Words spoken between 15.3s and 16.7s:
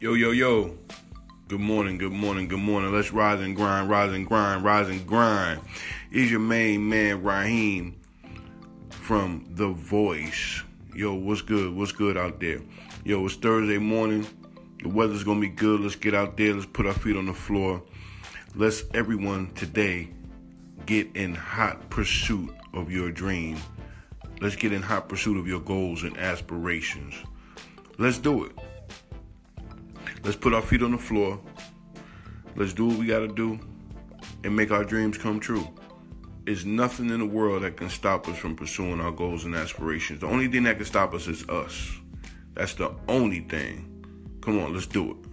be good. Let's get out there. Let's